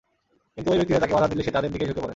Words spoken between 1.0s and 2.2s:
তাকে বাধা দিলে সে তাদের দিকেই ঝুঁকে পড়ে।